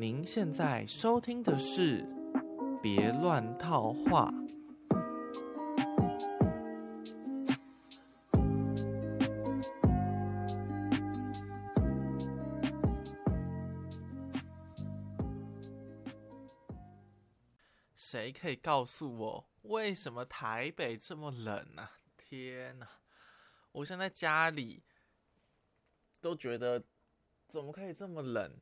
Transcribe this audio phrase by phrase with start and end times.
[0.00, 2.04] 您现在收听的是
[2.80, 4.30] 《别乱套话》。
[17.96, 22.88] 谁可以告诉我，为什么台北这么冷啊、天哪！
[23.72, 24.84] 我现在家里
[26.20, 26.84] 都觉得，
[27.48, 28.60] 怎么可以这么冷？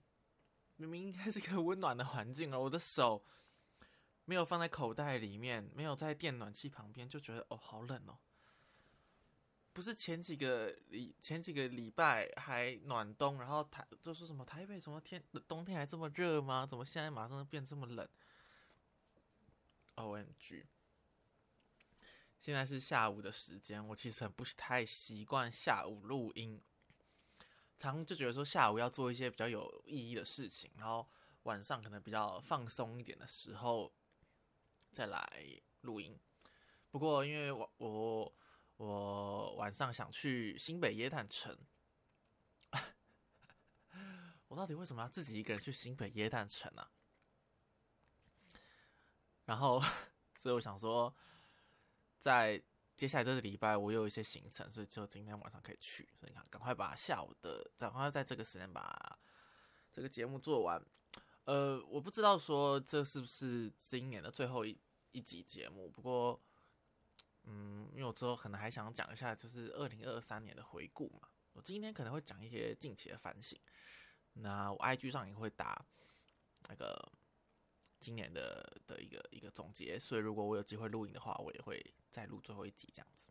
[0.76, 3.24] 明明应该是个温暖的环境了，我的手
[4.24, 8.18] 没有放在口袋里面，没有在电暖气旁边，就觉得哦，好冷哦。
[9.72, 16.66] 不是前几个礼前几个礼拜还暖冬，然后台就说什么台北什么天冬天还这么热吗？
[16.66, 18.08] 怎么现在马上就变这么冷
[19.96, 20.64] ？O M G！
[22.40, 26.62] 现在是下午的时间，我其实很不太习惯下午录音，
[27.78, 31.08] 常就觉得说下午要做一些比较有意义的事情，然后
[31.44, 33.92] 晚上可能比较放松一点的时候
[34.92, 36.18] 再来录音。
[36.90, 38.34] 不过因为我我
[38.76, 41.58] 我晚上想去新北耶诞城，
[44.48, 46.90] 我到底为什么要自己一个人去新北耶诞城啊？
[49.44, 49.80] 然后，
[50.36, 51.14] 所以我想说。
[52.18, 52.60] 在
[52.96, 56.08] 接下来这个礼拜，我有一些行程，所以就今天晚上可以去。
[56.18, 59.18] 所以你看，赶快把下午的，赶快在这个时间把
[59.92, 60.82] 这个节目做完。
[61.44, 64.78] 呃，我不知道说这是不是今年的最后一
[65.12, 66.40] 一集节目，不过，
[67.44, 71.28] 嗯，因为我之后可能还想讲一下，就是二零二三年的回顾嘛。
[71.52, 73.58] 我今天可能会讲一些近期的反省。
[74.32, 75.84] 那我 IG 上也会打
[76.68, 77.12] 那个。
[77.98, 83.24] 今年的的一个一个总结，所以如果我有机会录影的话，我也会再录最后一集这样子。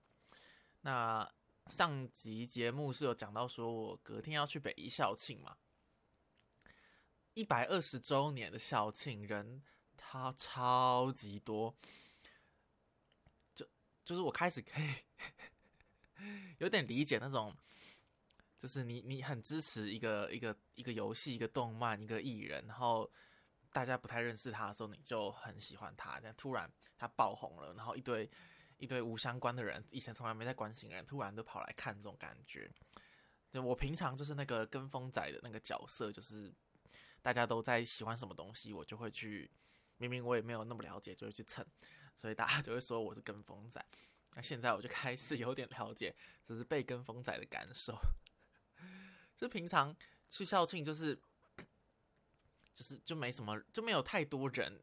[0.82, 1.32] 那
[1.68, 5.58] 上集节目是有讲到说我隔天要去北医校庆嘛，
[7.34, 9.64] 一百二十周年的校庆，人
[9.96, 11.76] 他超级多，
[13.54, 13.66] 就
[14.04, 14.94] 就是我开始可以
[16.60, 17.56] 有点理解那种，
[18.58, 23.10] 就是你你很支持一个一个一个游戏、一个动漫、一个艺人，然后。
[23.76, 26.18] 大家不太认识他的时候，你就很喜欢他。
[26.24, 28.32] 但突然他爆红了，然后一堆
[28.78, 32.72] 一堆无相关的人，以前从来没在关心的人，突然都跑来看，这种感觉。
[33.52, 36.54] 就我平常就是那个跟风仔的那个角色，就是
[37.22, 39.52] 大家都在喜欢什么东西，我就会去。
[39.98, 41.66] 明明我也没有那么了解，就会去蹭，
[42.16, 43.86] 所以大家就会说我是跟风仔。
[44.36, 46.16] 那现在我就开始有点了解，
[46.46, 48.00] 只是被跟风仔的感受。
[49.36, 49.94] 就平常
[50.30, 51.20] 去校庆，就是。
[52.76, 54.78] 就是就没什么，就没有太多人，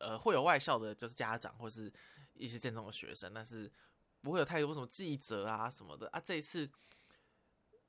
[0.00, 1.90] 呃，会有外校的，就是家长或是
[2.34, 3.72] 一些建中的学生，但是
[4.20, 6.18] 不会有太多什么记者啊什么的啊。
[6.18, 6.68] 这一次，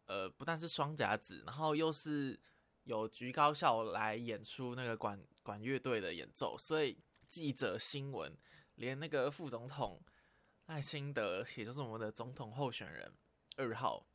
[0.05, 2.39] 呃，不但是双甲子，然后又是
[2.83, 6.95] 有局高校来演出那个管管乐队的演奏，所以
[7.27, 8.37] 记者新闻，
[8.75, 9.99] 连那个副总统
[10.67, 13.11] 赖清德，也就是我们的总统候选人
[13.55, 14.05] 二号，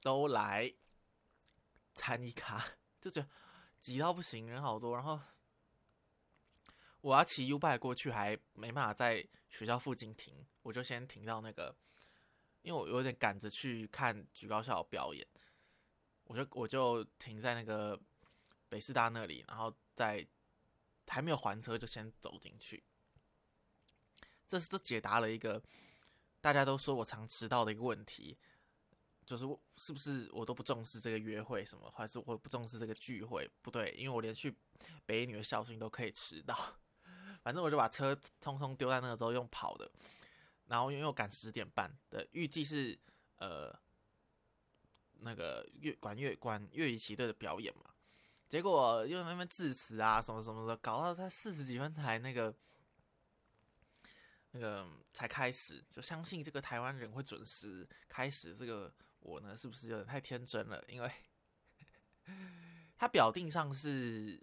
[0.00, 0.72] 都来
[1.94, 2.64] 参一卡，
[3.02, 3.28] 就觉得。
[3.84, 5.20] 挤到不行，人好多，然后
[7.02, 11.76] 我要骑 UBI 过去，还没办法在学校附近停，我就先停到那个，
[12.62, 15.26] 因为我有点赶着去看举高校表演，
[16.24, 18.00] 我就我就停在那个
[18.70, 20.26] 北师大那里，然后在
[21.06, 22.82] 还没有还车就先走进去，
[24.46, 25.62] 这是都解答了一个
[26.40, 28.38] 大家都说我常迟到的一个问题。
[29.24, 29.46] 就是
[29.76, 33.50] 是不是我都不重视这个约会什么，还是我不重视这个聚会？
[33.62, 34.54] 不对，因为我连去
[35.06, 36.54] 北女的校庆都可以迟到。
[37.42, 39.90] 反正我就把车通通丢在那个时候用跑的，
[40.66, 42.98] 然后因为我赶十点半的，预计是
[43.36, 43.74] 呃
[45.20, 47.90] 那个乐管乐管乐仪旗队的表演嘛。
[48.48, 52.54] 结果因为那边致辞啊什么什么的，搞到他四十几分才那个
[54.50, 58.94] 那个才开始，就相信这个台湾人会准时开始这个。
[59.24, 60.84] 我呢，是不是有点太天真了？
[60.86, 61.10] 因为
[62.94, 64.38] 他表定上是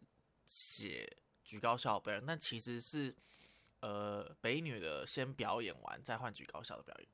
[0.46, 1.08] 写
[1.44, 3.16] 举高校表演，但其实是
[3.82, 7.08] 呃北女的先表演完，再换举高校的表演。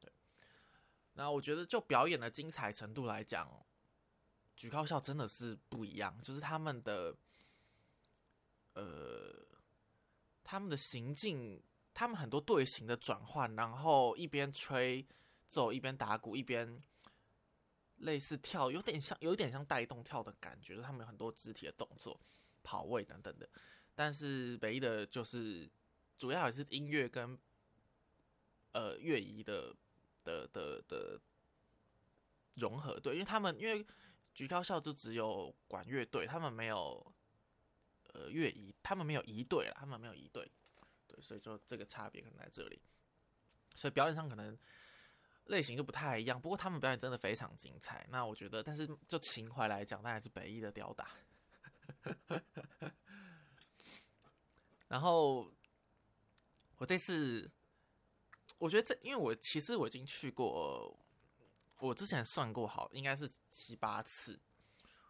[0.00, 0.10] 对，
[1.12, 3.46] 那我觉得就表演的精彩程度来讲，
[4.56, 7.14] 举高校真的是不一样，就是他们的
[8.72, 9.46] 呃
[10.42, 15.06] 他们的行进，他们很多队形的转换，然后一边吹
[15.46, 16.82] 奏一边打鼓一边。
[18.02, 22.20] 类似跳，有点像，有点像带动跳的感觉，就是他们有很多肢体的动作、
[22.62, 23.48] 跑位等等的。
[23.94, 25.70] 但是北一的，就是
[26.18, 27.38] 主要还是音乐跟
[28.72, 29.74] 呃乐仪的
[30.24, 31.20] 的的的
[32.54, 32.98] 融合。
[32.98, 33.86] 对，因为他们因为
[34.34, 37.14] 菊高校就只有管乐队，他们没有
[38.14, 40.50] 呃乐仪，他们没有仪队了，他们没有仪队，
[41.06, 42.80] 对，所以就这个差别可能在这里，
[43.74, 44.58] 所以表演上可能
[45.46, 48.06] 类型就不太一样，不过他们表演真的非常精彩。
[48.10, 51.10] 那我觉得，但是就情怀来讲，当然是北艺的吊打。
[54.88, 55.50] 然后
[56.76, 57.50] 我这次，
[58.58, 60.96] 我觉得这，因为我其实我已经去过，
[61.78, 64.38] 我之前算过，好应该是七八次。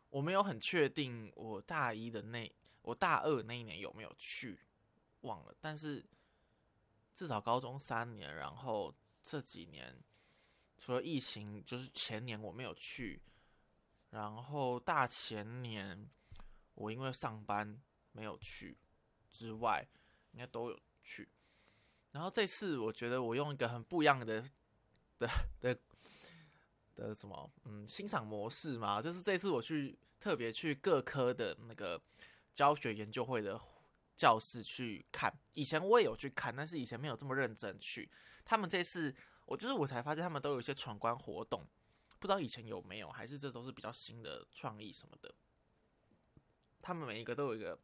[0.09, 2.51] 我没有很确定我大一的那，
[2.83, 4.61] 我大二那一年有没有去，
[5.23, 5.55] 忘了。
[5.61, 6.05] 但是
[7.15, 9.99] 至少高中三年，然后这几年
[10.83, 13.23] 除了疫情，就是前年我没有去，
[14.11, 16.11] 然后大前年
[16.75, 17.81] 我因为上班
[18.11, 18.77] 没有去
[19.31, 19.87] 之外，
[20.33, 21.29] 应该都有去。
[22.11, 24.45] 然后这次我觉得我用一个很不一样的
[25.19, 25.29] 的
[25.61, 25.79] 的。
[26.95, 31.99] 的什么嗯欣赏模式嘛，就是这次我去特别去各科的那个
[32.53, 33.59] 教学研究会的
[34.15, 38.11] 教室去看，以前我也有去看，但是以前没有这么认真去。
[38.45, 39.13] 他们这次
[39.45, 41.67] 我就是我才发现他们都有一些闯关活动，
[42.19, 45.35] 不知道以前有没有，还是这都是比较新的创意什么的。
[46.81, 47.79] 他们每一个都有一个，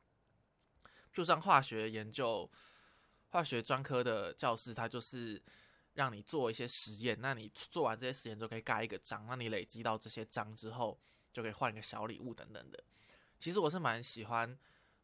[1.12, 2.50] 就像化学研究、
[3.28, 5.43] 化学专科的教室，它就是。
[5.94, 10.96] 让你做一些实验，那你做完这些实验就可以盖一个章，那你累积到这些章之后，
[11.32, 12.81] 就可以换一个小礼物等等的。
[13.37, 14.56] 其实我是蛮喜欢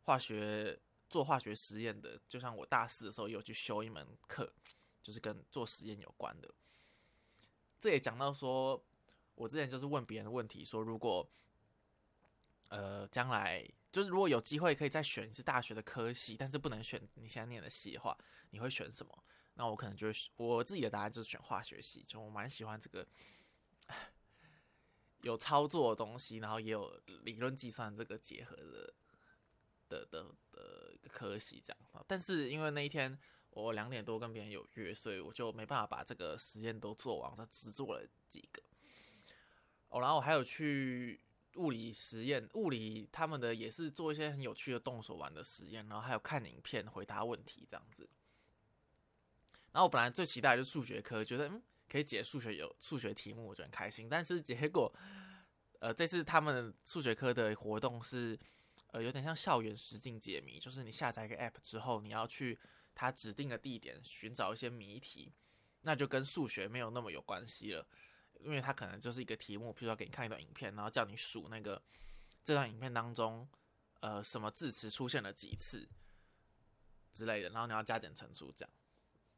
[0.02, 0.78] 化学
[1.10, 4.52] 做化学实验的，就像我大四的时候有去修一门课，
[5.04, 6.52] 就是跟做实验有关的。
[7.78, 8.82] 这也讲到说，
[9.34, 11.30] 我之前就是问别人的问题，说如果
[12.68, 18.16] 呃将来就是如果有机会可以再选一次大学的科系，但是不能选你现在念的系的话，
[18.50, 19.24] 你会选什么？
[19.56, 23.06] 那我可能就是我自己的答案就是选化学系，就我蛮喜欢这个
[25.20, 28.94] 有操作的东西，然后也有理论计算这个结合的
[29.88, 32.04] 的的的科系这样。
[32.08, 33.16] 但是因为那一天
[33.54, 38.62] 我两点多跟别人有约，所以我就没办法把这个实验都做完，他只做了几个。
[39.88, 41.20] 哦，然后我还有去
[41.54, 48.08] 物理实验，物理他们的也是做一些很有趣的动手玩的实验，然后还有看影片回答问题这样子。
[49.72, 54.08] 然后我本来最期待就是数学科，觉得嗯可以解数学有数学题目，我就很开心。
[54.08, 54.92] 但是结果，
[55.78, 58.36] 呃，这次他们数学科的活动是，
[58.88, 62.58] 呃，有点像校园实境解谜，就是你下载一个 app 之后，你要去
[62.94, 65.32] 他指定的地点寻找一些谜题，
[65.82, 67.86] 那就跟数学没有那么有关系了，
[68.40, 71.82] 因为它可能就是一个题目，譬如说给你看一段影片，然后叫你数那个
[72.42, 73.48] 这段影片当中，
[74.00, 75.88] 呃，什么字词出现了几次
[77.12, 78.70] 之类的，然后你要加减乘除这样。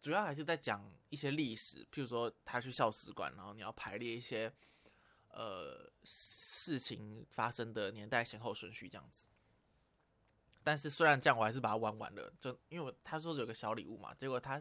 [0.03, 4.53] 主要还是在讲一些历史，譬如说他去校史馆，然后你要排列一些
[5.31, 9.27] 呃事情发生的年代先后顺序这样子。
[10.67, 14.61] 但是虽然这样，我还是把它玩完了，就因为他说有个小礼物嘛，结果他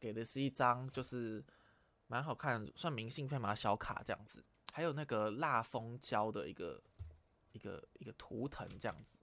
[0.00, 1.40] 给的是一张就是
[2.08, 6.82] 蛮好看，算明信片嘛，小卡这样子，还有那个蜡封胶的一个
[7.52, 9.16] 一个一个图腾这样子，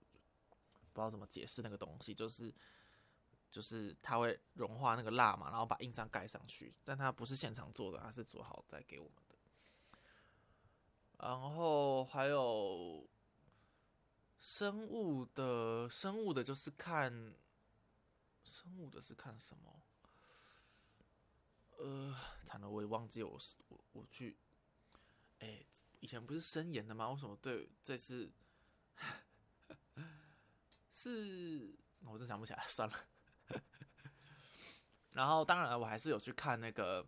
[0.94, 2.54] 不知道怎么解释那个东西，就是。
[3.52, 9.36] 就是它会融化那个蜡嘛，然后把印章盖上去，但它不是现场做的，它是做好再给我们的。
[11.20, 13.08] 然后还有
[14.44, 17.34] 生物的，生物的就是看
[18.44, 19.82] 生物的是看什么？
[21.78, 24.36] 呃，惨了，我也忘记我是我我去，
[25.40, 25.66] 哎，
[26.02, 27.10] 以前不是生研的吗？
[27.10, 28.30] 为什么对这次
[30.92, 31.74] 是？
[32.06, 33.08] 我真想不起来，算了。
[35.14, 37.08] 然后，当然，我还是有去看那个，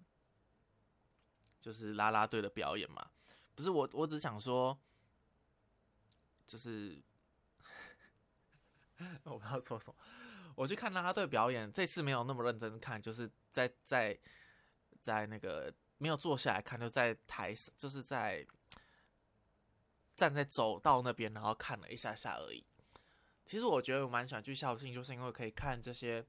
[1.60, 3.12] 就是啦啦队的表演嘛。
[3.56, 4.78] 不是我，我只想说，
[6.48, 7.04] 就是
[9.24, 9.96] 我不知道说什么。
[10.56, 14.18] 我去看啦啦队表演，这次没有那么认真看，就是在在
[15.02, 18.46] 在那个没有坐下来看，就在台上，就是在
[20.16, 22.66] 站在走道那边，然后看了一下下而已。
[23.46, 26.26] 其实我觉得我蛮喜欢去校庆，就是因为可以看这些。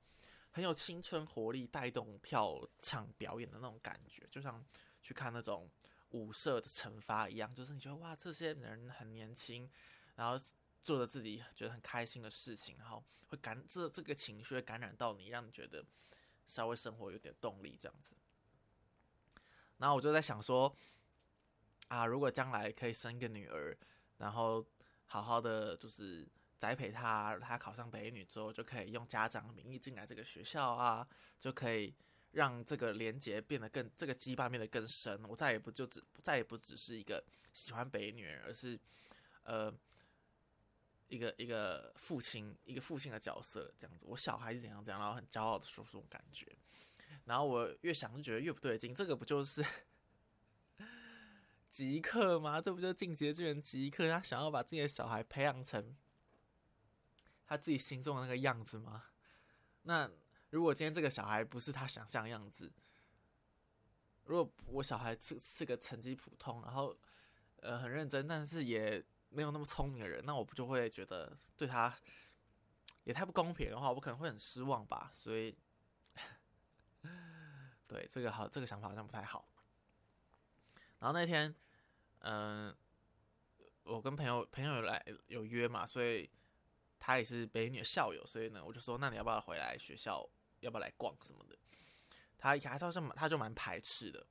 [0.53, 4.65] 很有青春活力，带动跳场表演的那种感觉，就像
[5.03, 5.71] 去看那种
[6.13, 9.71] 舞社的惩罚一样，就是你觉得哇，这些人很年轻，
[10.15, 10.43] 然后
[10.87, 15.85] 做的自己觉得很开心的事情，然后会感这这个情绪会感染到你，让你觉得
[16.47, 18.15] 稍微生活有点动力这样子。
[19.79, 20.75] 然后我就在想说，
[21.89, 23.77] 啊，如果将来可以生一个女儿，
[24.19, 24.65] 然后
[25.05, 26.27] 好好的就是。
[26.59, 31.07] 栽培她，她考上北女之后，就可以用家长的名义进来这个学校啊，
[31.39, 31.95] 就可以
[32.31, 35.23] 让这个连结变得更，这个羁绊变得更深。
[35.29, 38.81] 我再也不就只再也不只是一个喜欢北女，而是
[39.43, 39.71] 呃
[41.09, 44.05] 一个一个父亲，一个父亲的角色这样子。
[44.09, 46.57] 我小孩是怎样怎样，然后很骄傲的说出种感觉。
[47.25, 49.65] 然后我越想就觉得越不对劲，这个不就是
[51.69, 52.61] 极客吗？
[52.61, 54.09] 这不就进阶巨人极客？
[54.11, 55.97] 他想要把自己的小孩培养成
[57.47, 59.05] 他自己心中的那个样子吗？
[59.83, 60.11] 那
[60.51, 62.73] 如果今天这个小孩不是他想象的样子，
[64.25, 66.97] 如果我小孩是是个成绩普通，然后
[67.61, 71.95] 呃很认真，但是也没有那么聪明的人，那我不就会觉得对他
[73.05, 75.11] 也太不公平的话，我可能会很失望吧。
[75.15, 75.57] 所以，
[77.89, 79.49] 对这个好，这个想法好像不太好。
[80.99, 81.55] 然后那天，
[82.21, 82.75] 嗯，
[83.85, 86.29] 我跟朋友朋友来有约嘛，所以
[86.99, 90.29] 他也是北女校友，所以呢，我就说，那你要不要回来学校？
[90.61, 91.57] 要不要来逛什么的？
[92.39, 94.27] 他还倒是他就蛮排斥的。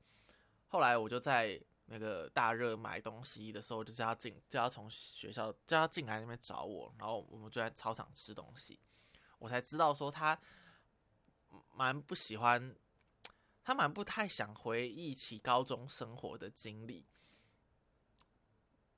[0.68, 8.80] 后来我就在那个大热买东西的时候，就叫他进，叫他从学校叫他进来那边找我，然后我们就在操场吃东西。
[9.40, 10.40] 我才知道说他
[11.74, 12.76] 蛮不喜欢，
[13.64, 17.06] 他蛮不太想回忆起高中生活的经历，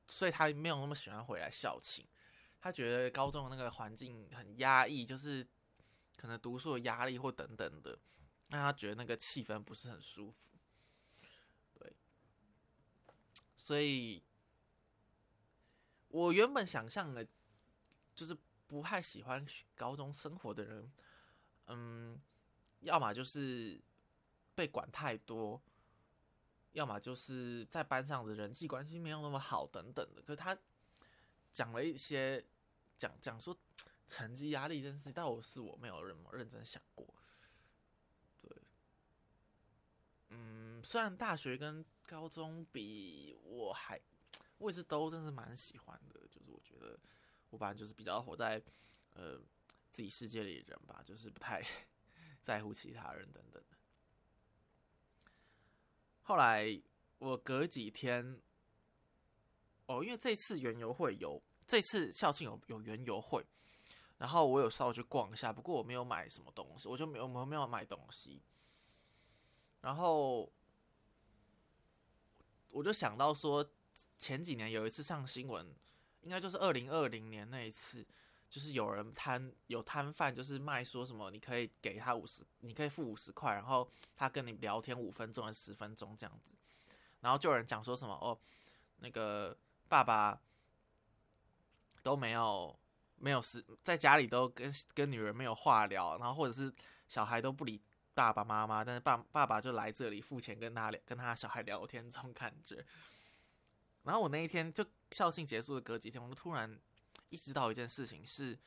[0.08, 2.08] 所以他没有那么喜欢回来校庆。
[2.60, 5.48] 他觉得高中的那个环境很压抑，就是
[6.16, 7.98] 可能读书的压力或等等的。
[8.50, 10.58] 让他觉得那个气氛不是很舒服，
[11.74, 11.94] 对，
[13.68, 14.24] 所以
[16.08, 17.28] 我原本想象的，
[18.16, 18.34] 就是
[18.66, 19.46] 不太喜欢
[19.76, 20.90] 高中生活的人，
[21.66, 22.18] 嗯，
[22.80, 23.78] 要么就是
[24.56, 25.62] 被管太多，
[26.72, 30.22] 要么就是在班上的人际关系没有那么好等等的。
[30.22, 30.58] 可是他
[31.52, 32.42] 讲了一些，
[32.98, 33.54] 讲讲说
[34.08, 37.14] 成绩压力这件事，但我是我没有认认真想过。
[40.30, 44.00] 嗯，虽然大学跟高中比，我还
[44.58, 46.22] 我也是都真是蛮喜欢的。
[46.30, 46.98] 就是我觉得
[47.50, 48.60] 我本来就是比较活在
[49.14, 49.38] 呃
[49.92, 51.62] 自己世界里的人吧，就是不太
[52.42, 53.78] 在乎其他人等等的。
[56.24, 56.82] 后来
[57.20, 58.42] 我隔几天，
[59.86, 63.46] 哦，因为这次园游会有，这次校庆有有园游会，
[64.18, 68.42] 然后我有稍微去逛一下，不过我没有买什么东西，我就没有我没有买东西。
[69.82, 70.52] 然后
[72.70, 73.68] 我就想到说，
[74.18, 75.74] 前几年有一次上新闻，
[76.22, 78.06] 应该就是二零二零年那一次，
[78.50, 86.52] 就是有人摊有摊贩，就是卖说什么，你可以给他五十，你可以付五十块，然后他跟你聊天五分钟还是十分钟这样子，
[87.22, 88.38] 然后就有人讲说什么哦，
[88.98, 89.58] 那个
[89.88, 90.40] 爸爸
[92.04, 92.78] 都没有
[93.16, 96.74] 没有时在家里都跟跟女人没有话聊，然后或者是
[97.08, 97.82] 小孩都不理。
[98.18, 102.84] 爸爸妈妈，但是爸爸爸就来这里付钱跟他聊，跟他小孩聊天这种感觉。
[104.02, 106.80] 然后我那一天就校庆结束的隔几天，我就突然
[107.30, 108.58] 意识到一件事情是，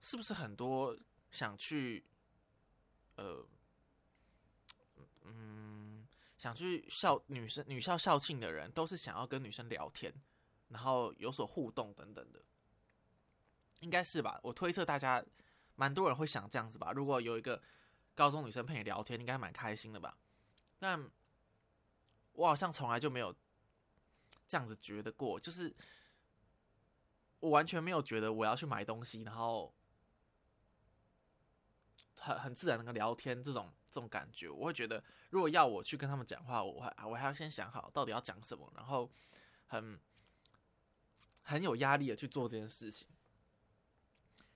[0.00, 0.96] 是不是很多
[1.32, 2.04] 想去，
[3.16, 3.44] 呃，
[5.24, 6.06] 嗯，
[6.38, 10.14] 想去校女生女校校庆的人，都是想要跟女生聊天，
[10.68, 12.40] 然后有所互动等等的，
[13.80, 14.38] 应该是吧？
[14.44, 15.24] 我推测大家
[15.74, 16.92] 蛮多人会想这样子吧。
[16.92, 17.60] 如果有一个。
[18.16, 20.18] 高中女生陪你聊天，应该蛮开心的吧？
[20.78, 21.08] 但
[22.32, 23.32] 我好像从来就没有
[24.48, 25.72] 这样子觉得过，就是
[27.40, 29.72] 我完全没有觉得我要去买东西，然后
[32.18, 34.48] 很很自然的聊天这种这种感觉。
[34.48, 39.10] 我会觉得，如果要我去跟他们讲话，我还我还要先想好到底要讲什么，然后
[39.66, 40.00] 很
[41.42, 43.06] 很有压力的去做这件事情。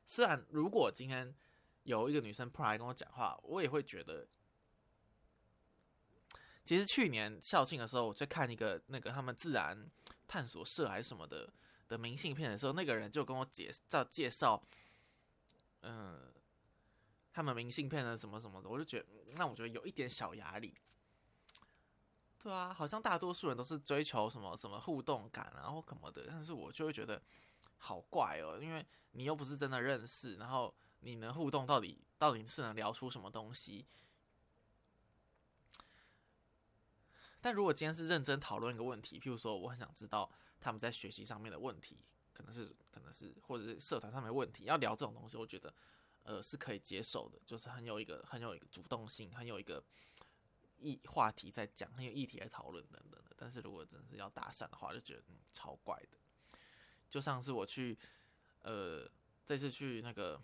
[0.06, 1.34] 虽然如果今天。
[1.90, 4.26] 有一个女生突然跟我讲话，我也会觉得。
[6.62, 9.90] 其实去年校庆的时候，我在看一个那个他们自然
[10.28, 11.52] 探索社还是什么的
[11.88, 14.62] 的明信片的时候，那个人就跟我介绍介绍，
[15.80, 16.32] 嗯，
[17.32, 19.06] 他们明信片的什么什么的，我就觉得，
[19.36, 20.72] 那我觉得有一点小压力。
[22.38, 27.20] 对啊，好像大多数人都是追求什么什么互动感，然后什么的，但是我就会觉得
[27.78, 30.72] 好怪哦，因为你又不是真的认识，然后。
[31.00, 33.86] 你能互动到底到底是能聊出什么东西？
[37.40, 40.30] 但如果今天是认真讨论一个问题，譬如说我很想知道
[40.60, 42.04] 他们在学习上面的问题，
[42.34, 45.74] 可能是可能是或者是社团上面的问题，要聊这种东西，我觉得
[46.22, 49.82] 呃是可以接受的，就是很有一个很有一个主动性，很有一个
[50.76, 53.34] 议话题在讲，很有议题来讨论等等的。
[53.38, 56.18] 但是如果真是要搭讪的话，就觉得超怪的。
[57.08, 57.98] 就像是我去
[58.60, 59.10] 呃
[59.46, 60.38] 这次去那个。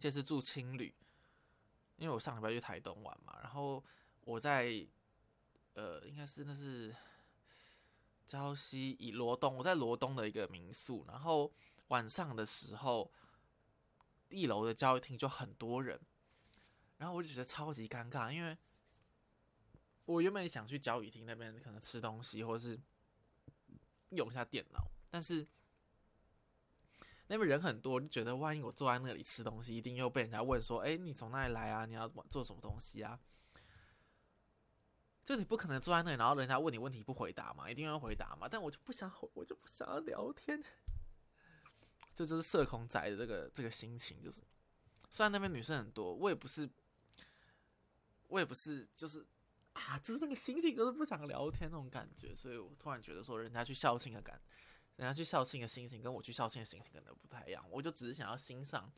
[0.00, 0.94] 这次住青旅，
[1.96, 3.84] 因为我上礼拜去台东玩嘛，然后
[4.22, 4.86] 我在
[5.74, 6.96] 呃，应该是那是
[8.26, 11.52] 礁溪以罗东，我在罗东的一个民宿，然后
[11.88, 13.12] 晚上的时候，
[14.30, 16.00] 一楼的交易厅就很多人，
[16.96, 18.56] 然后我就觉得超级尴尬，因为
[20.06, 22.80] 我原本想去交易厅那边可能吃东西，或者是
[24.10, 25.46] 用一下电脑，但是
[27.32, 31.86] 那边人很多，就觉得万一我坐在那里吃东西，一定又被人家问说：“哎，你从哪里来啊？
[31.86, 33.16] 你要做什么东西啊？”
[35.24, 38.48] 就你不可能坐在那里，然后人家问你问题不回答嘛，一定要回答嘛。
[38.50, 40.60] 但我就不想，我就不想要聊天。
[42.12, 44.40] 这就是社恐仔的这个这个心情，就是
[45.08, 46.68] 虽然那边女生很多，我也不是，
[48.26, 49.24] 我也不是，就是
[49.74, 52.34] 啊，就是那个心情，就是不想聊天那种感觉。
[52.34, 54.42] 所以我突然觉得说，人家去校庆的感，
[55.00, 57.64] 人家去校庆的心情，跟我去校庆的心情可能不太一样。
[57.70, 58.92] 我就只是想要欣赏，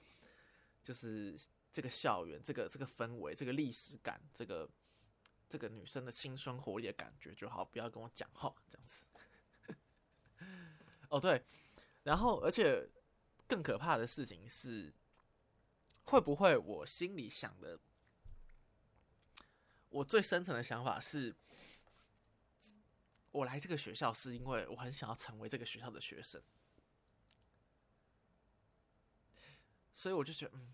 [0.82, 1.38] 就是
[1.70, 4.68] 这个校园，这个这个氛围，这个历史感，这个。
[5.48, 9.04] 这个女生的青春活力的感觉就好，不要跟我讲话这样子。
[11.10, 11.44] 哦，对，
[12.04, 12.88] 然后而且
[13.46, 14.90] 更可怕的事情是，
[16.04, 17.78] 会不会我心里想的，
[19.90, 21.36] 我最深层的想法是，
[23.32, 26.40] 我来这个学校是因为我很想要成为这个学校的学生，
[29.92, 30.72] 所以我就觉得，嗯，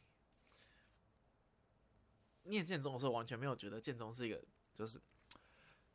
[2.42, 4.44] 念建中的时候完全没有觉得建中是一个。
[4.74, 5.00] 就是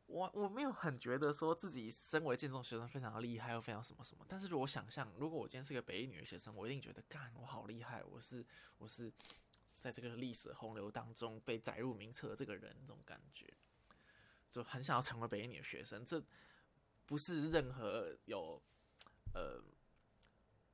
[0.08, 8.46] 我我没有很觉得说自己身为建中学生非常厉害又非常什么什么，但是如果想象如果我今天是个北一女的学生，我一定觉得干我好厉害，我是
[8.78, 9.10] 我是
[9.80, 13.54] 在这个历史洪流当中被载入名册的这个人，这种感觉
[14.52, 16.22] 就很想要成为北一女的学生，这
[17.06, 18.62] 不是任何有
[19.34, 19.62] 呃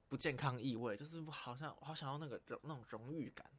[0.08, 3.50] 不健康意味，就是我好像我好想要那个那种荣誉感，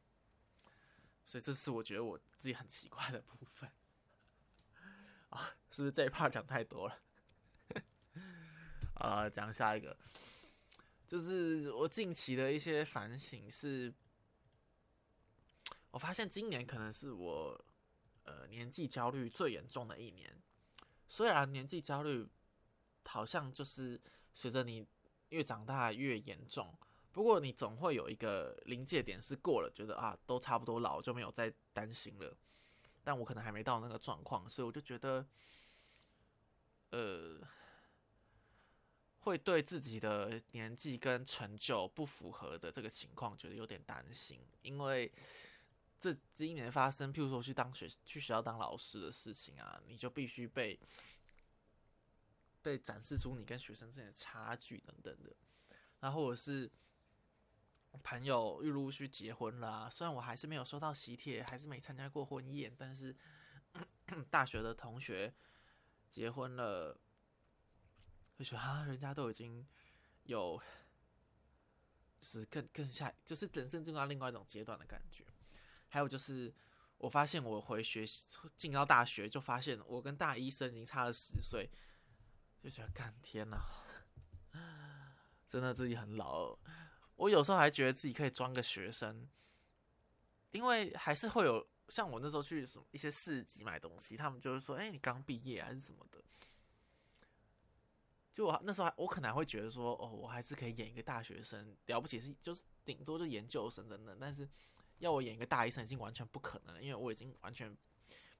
[1.25, 3.69] 所以这是我觉得我自己很奇怪的部分。
[5.29, 7.01] 啊，是不是这一 part 讲太多了？
[8.95, 9.97] 啊，讲下一个，
[11.07, 13.93] 就是我近期的一些反省是，
[15.91, 17.65] 我发现今年可能是我
[18.23, 20.37] 呃年纪焦虑最严重的一年。
[21.07, 22.29] 虽然年纪焦虑
[23.05, 23.99] 好像就是
[24.33, 24.85] 随着你
[25.29, 26.77] 越长大越严重，
[27.11, 32.37] 不过你总会有一个临界点是过了，觉得啊都差不多老，就没有再担心了。
[33.03, 35.25] 但我可能还没到那个状况，所以我就觉得，
[36.91, 37.41] 呃，
[39.21, 44.39] 会对自己的年纪跟成就不符合的这个情况，觉得有点担心。
[44.61, 45.11] 因为
[45.99, 50.79] 这今年发生，譬如说去当学去学校当老师的事情啊，你就必须被
[52.61, 55.35] 被展示出你跟学生之间的差距等等的，
[55.99, 56.71] 然后或者是。
[58.03, 63.13] 朋友又陆续结婚了，虽然我还是没有收到喜帖，还是没参加过婚宴，但是
[64.31, 65.35] 大学的同学
[66.09, 66.97] 结婚了，
[68.33, 69.67] 就觉得啊，人家都已经
[70.23, 70.57] 有，
[72.21, 75.25] 就是更更下，就是人生进入到另外一种阶段的感觉。
[75.89, 76.51] 还有就是，
[76.97, 81.69] 我发现我回学习进到大学，就发现我跟大一生已经差了十岁，
[82.61, 83.59] 就觉得干天哪，
[85.49, 86.55] 真的自己很老。
[87.15, 89.27] 我有时候还觉得自己可以装个学生，
[90.51, 96.23] 因为还是会有像我那时候去什么一些市集买东西，他们就是说：“哎，你刚毕业还是什么的。”
[98.33, 104.47] 就我那时候，我可能会觉得说：“哦，我还是可以演一个大学生，了不起是就是顶多就研究生等等。”但是
[104.99, 107.75] 要我演一个大医生，已经完全不可能了，因为我已经完全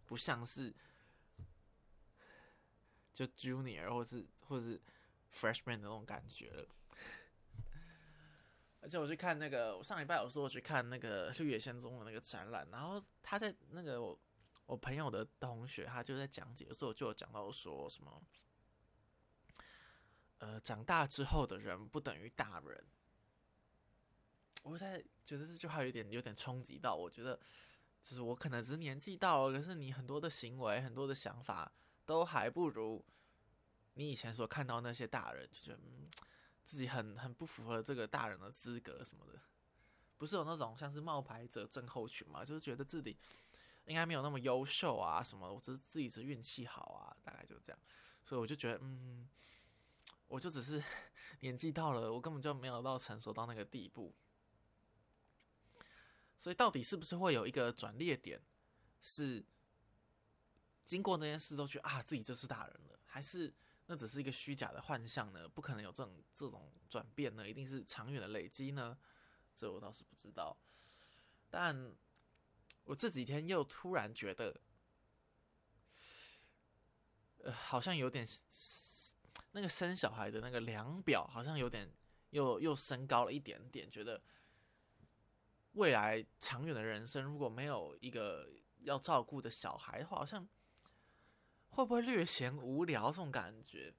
[0.06, 0.74] 不像是
[3.13, 4.82] 就 junior 或是或是
[5.34, 6.67] freshman 的那种感觉了。
[8.82, 14.19] 而且我去看那个，我上礼拜有说我去看那个绿野仙踪的那个展览，然后他在那个我
[14.65, 18.24] 我朋友的同学，他就在讲解的时候就有讲到说什么，
[20.39, 22.84] 呃，长大之后的人不等于大人。
[24.63, 27.39] 我在觉得这句话有点有点冲击到，我觉得
[28.02, 31.71] 就是我可能只是年纪到了，可是你很多的行为、很多的想法
[32.06, 33.04] 都还不如
[33.94, 36.10] 你以前所看到那些大人，就觉得嗯。
[36.64, 39.38] 自己很很不符合这个大人的资格什么的，
[40.18, 42.46] 不是有那种像是冒牌者症候群嘛？
[42.46, 43.18] 就是觉得自己
[43.88, 47.80] 应该没有那么优秀啊，什么我只是自己是运气好啊，大概就这样。
[48.24, 49.28] 所以我就觉得，嗯，
[50.30, 50.82] 我就只是
[51.42, 54.14] 年纪到了，我根本就没有到成熟到那个地步。
[56.38, 58.42] 所以到底是不是会有一个转捩点，
[59.02, 59.44] 是
[60.86, 63.54] 经过那件事都觉得啊自己就是大人了，还是？
[63.88, 65.50] 那只是一个虚假的幻象呢？
[65.50, 67.50] 不可能有这种这种转变呢？
[67.50, 68.98] 一定是长远的累积呢？
[69.54, 70.56] 这我倒是不知道。
[71.50, 71.94] 但
[72.86, 74.62] 我这几天又突然觉得，
[77.39, 78.26] 呃，好像有点
[79.52, 81.91] 那个生小孩的那个量表好像有点
[82.30, 84.22] 又又升高了一点点，觉得
[85.74, 88.48] 未来长远的人生如果没有一个
[88.84, 90.48] 要照顾的小孩的话，好像
[91.72, 93.08] 会不会略显无聊？
[93.08, 93.94] 这种感觉，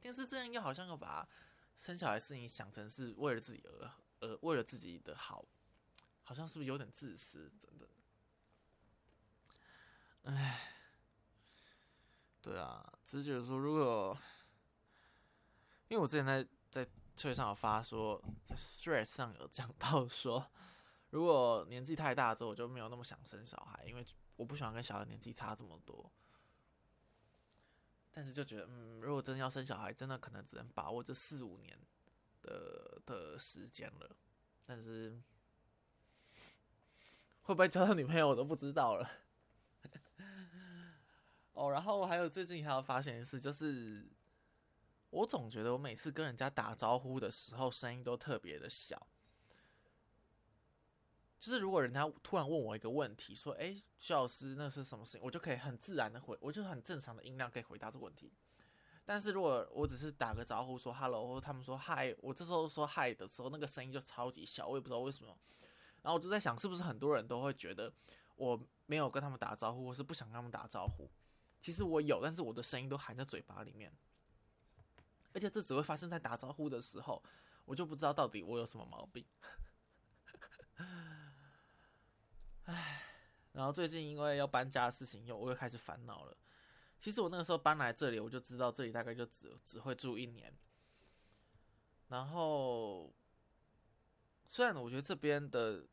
[0.00, 1.28] 但是这样又好像又把
[1.76, 5.44] 生小孩事情想成是为了自己而而为了自己的好，
[6.22, 7.52] 好像是不是有点自私？
[7.58, 7.88] 真的，
[10.24, 10.70] 唉。
[12.42, 14.14] 对啊，只是觉得说，如果
[15.88, 20.46] 因为我之前在在推上有发说，在 Stress 上有讲到说，
[21.08, 24.06] 如果年纪太大之后，我就没有那么想生小孩，因为
[24.36, 26.12] 我不喜欢跟小孩年纪差这么多。
[28.14, 31.76] 但是就觉得，嗯，如果真的要生小孩，真的可能只能把握这四五年
[32.42, 34.16] 的的时间了。
[34.64, 35.20] 但是
[37.42, 39.10] 会不会交到女朋友，我都不知道了。
[41.54, 44.08] 哦，然后还有最近还有发现一次，就是
[45.10, 49.06] 我总觉得我每次跟人家打招呼的时候，声音都特别的小。
[51.44, 58.32] 就是如果人家突然问我一个问题，说：“哎，徐老师，那是什么事情？”我就可以很自然的回，我就很正常的音量可以回答这个问题。
[59.04, 65.36] 但是如果我只是打个招呼说 “hello”，或者他们说 “hi”，我这时候说 “hi” 的时候，那个声音就超级小，我也不知道为什么。
[66.00, 67.92] 然后我就在想，是不是很多人都会觉得
[68.36, 71.10] 我没有跟他们打招呼，或是不想跟他们打招呼？
[71.60, 73.92] 其实我有，但是我的声音都含在嘴巴里面，
[75.34, 77.22] 而且这只会发生在打招呼的时候，
[77.66, 79.22] 我就不知道到底我有什么毛病。
[82.66, 83.02] 唉，
[83.52, 86.36] 然后最近因为要搬家的事情，又我又开始烦恼了。
[86.98, 90.52] 其实我那个时候搬来这里，我就知道这里大概就只只会住一年。
[92.08, 93.12] 然后，
[94.46, 95.86] 虽然我觉得这边的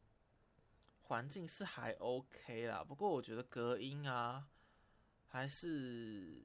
[1.03, 4.47] 环境是还 OK 啦，不过我觉得隔音啊。
[5.33, 6.43] 还是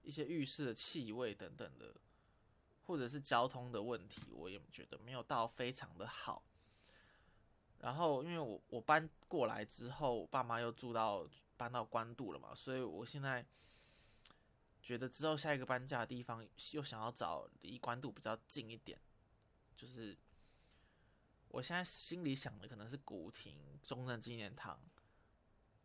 [0.00, 1.94] 一些浴室的气味等等的，
[2.86, 6.42] 或者是交通的问题，我也觉得没有到非常的好。
[7.86, 11.24] 然后，因为我我搬过来之后，我爸妈又住到
[11.56, 13.46] 搬到关渡了嘛，所以我现在
[14.82, 19.00] 觉得之后下一个搬家的地方又想要找离关渡比较近一点，
[19.76, 20.18] 就是
[21.46, 24.80] 我现在心里想的可能是古亭中正纪念堂。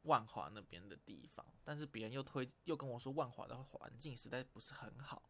[0.05, 5.21] 万华那边的地方，但是别人又推又跟我说万华的环境实在不是很好。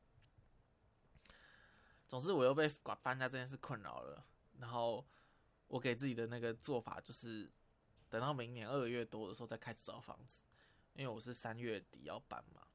[2.07, 2.71] 总之，我又被
[3.03, 4.25] 搬家这件事困扰了。
[4.59, 5.05] 然后
[5.71, 7.49] 我给自己的那个做法就是，
[8.09, 10.41] 等到明年二月多的时候再开始找房子，
[10.95, 12.67] 因为我是三月底要搬嘛。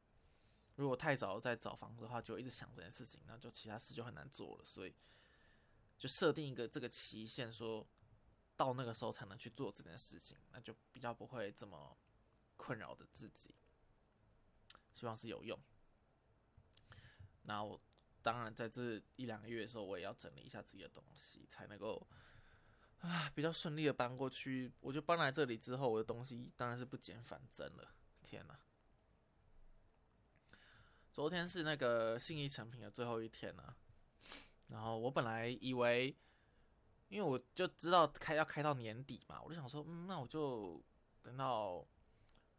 [0.76, 4.64] 如果太早再找房子的话，就一直想这件事情，那就其他事就很难做了。
[4.64, 4.94] 所以
[5.98, 7.86] 就设定一个这个期限说。
[8.58, 11.94] 到那个时候才能去做这件事情，那就比较不会这么
[12.56, 13.54] 困扰着自己。
[14.94, 15.60] 希望是有用。
[17.42, 17.78] 那我
[18.22, 22.08] 当然在这一两个月的时候，我也要整理一下自己的东西，才能够
[23.00, 24.72] 啊比较顺利的搬过去。
[24.80, 27.94] 我就搬来这里之后，我的东西当然是不减反增了。
[28.22, 28.58] 天哪！
[31.12, 33.76] 昨天是那个信义成品的最后一天了，
[34.68, 36.16] 然后我本来以为。
[37.08, 40.82] 因为我就知道开要开到年底嘛，我就想说，嗯，那我就
[41.22, 41.86] 等到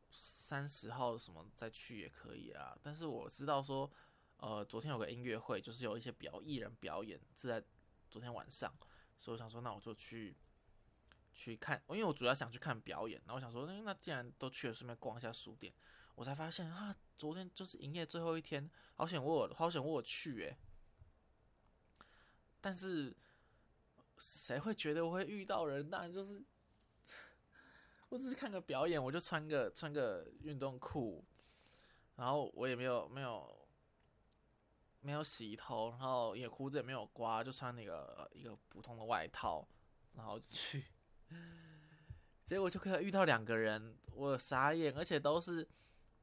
[0.10, 2.74] 三十号什么再去也可以啊。
[2.82, 3.92] 但是我知道说，
[4.38, 7.62] 呃，昨天有个音乐会，就是有一些表艺人表演是在
[8.10, 8.74] 昨天晚上，
[9.18, 10.36] 所以我想说，那我就去
[11.34, 13.20] 去看，因为我主要想去看表演。
[13.26, 15.74] 然后我想说，那既然都去了，顺便逛一下书店。
[16.16, 20.58] 我才发现啊，昨天就是营业最后一天，好险我好险我去诶。
[22.62, 23.16] 但是。
[24.20, 25.88] 谁会觉得我会遇到人？
[25.92, 26.44] 当然就是，
[28.10, 31.24] 我只是看个表演，我就穿个穿个运动裤，
[32.16, 33.57] 然后我也没有没有
[35.08, 39.66] 没有洗头，然后也胡子也没有刮，就穿那个一个普通的外套，
[40.12, 40.84] 然后去，
[42.44, 45.66] 结果就可以遇到两个人，我傻眼，而且都是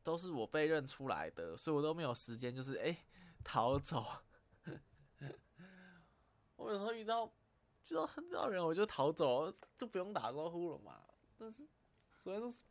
[0.03, 3.07] 都是我被认出来的，所以我都没有时间，就是哎
[3.43, 4.05] 逃走。
[6.57, 7.33] 我有时候遇到。
[7.91, 11.03] 遇到很少人，我就逃走，就不用打招呼了嘛。
[11.37, 11.69] 但是，
[12.19, 12.65] 昨天都是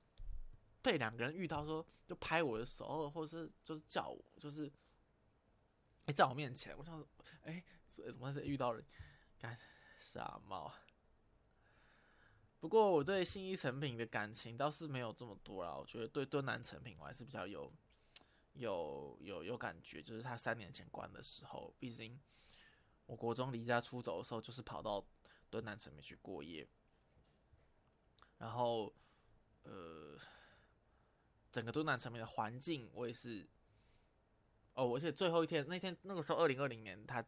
[0.82, 4.74] 被两个人遇到，说就拍我的手，或者是就是叫我，就是
[6.06, 7.08] 哎在我面前，我想说，
[7.44, 8.84] 哎，怎么是遇到人？
[9.40, 9.58] 干
[10.00, 10.74] 傻帽。
[12.60, 15.76] 不过我对新一成品的感情倒是没有这么多啦。
[15.76, 17.72] 我觉得对敦南成品我还是比较有
[18.54, 22.20] 有有有感觉，就是他三年前关的时候，毕竟。
[23.06, 25.06] 我国中离家出走的时候，就是跑到
[25.50, 26.66] 敦南城面去过夜，
[28.38, 28.96] 然后，
[29.64, 30.18] 呃，
[31.52, 33.46] 整个敦南城面的环境我也是
[34.74, 37.24] 哦，而且最后一天那天那个时候，二零二零年他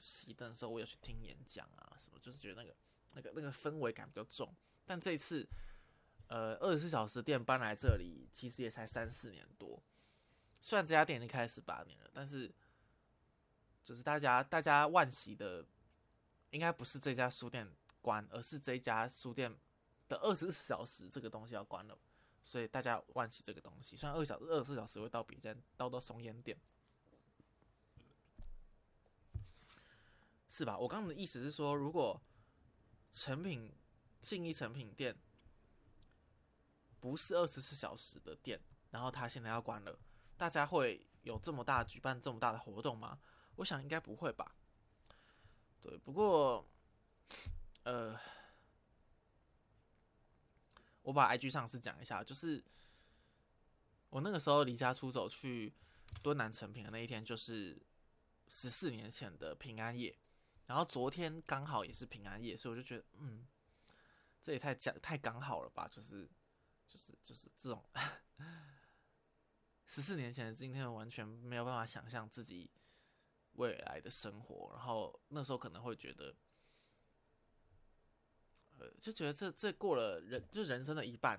[0.00, 2.74] 熄灯的时候，我有去听演讲啊，什么，就是觉得那个
[3.14, 4.54] 那个那个氛围感比较重。
[4.86, 5.46] 但这一次，
[6.28, 9.82] 呃，二十四小时店搬来这里，其实也才三四年多。
[10.60, 12.52] 虽然这家店已经开始八年了，但是
[13.84, 15.64] 就是大家大家万喜的，
[16.50, 17.68] 应该不是这家书店
[18.00, 19.52] 关，而是这家书店
[20.08, 21.98] 的二十四小时这个东西要关了，
[22.42, 23.96] 所以大家忘记这个东西。
[23.96, 26.58] 虽然二小时二十四小时会到别家，到到松烟店，
[30.48, 30.76] 是吧？
[30.78, 32.20] 我刚刚的意思是说，如果
[33.12, 33.72] 成品
[34.22, 35.16] 信义成品店
[37.00, 39.98] 不是二十四小时的店，然后他现在要关了。
[40.36, 43.18] 大家会有这么大举办这么大的活动吗？
[43.56, 44.54] 我想应该不会吧。
[45.80, 46.64] 对，不过，
[47.84, 48.18] 呃，
[51.08, 52.62] 我把 IG 上是讲一下，就是
[54.10, 55.72] 我那个时候离家出走去
[56.22, 57.80] 敦南成品的那一天，就是
[58.48, 60.14] 十四年前的平安夜，
[60.66, 63.46] 然后昨天刚好也是平安夜，所以我就觉得，嗯，
[64.42, 66.28] 这也太讲太刚好了吧，就是
[66.86, 67.82] 就是就是这种。
[69.86, 72.70] 十四年前的今天，完全没有办法想象自己
[73.52, 74.70] 未来的生活。
[74.74, 76.36] 然后那时候可能会觉得，
[79.00, 81.38] 就觉得这这过了人就人生的一半。